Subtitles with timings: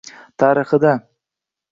[0.39, 0.93] tarixida